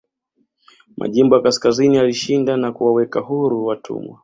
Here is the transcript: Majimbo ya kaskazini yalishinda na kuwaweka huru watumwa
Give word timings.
Majimbo 0.97 1.35
ya 1.35 1.41
kaskazini 1.43 1.97
yalishinda 1.97 2.57
na 2.57 2.71
kuwaweka 2.71 3.19
huru 3.19 3.65
watumwa 3.65 4.19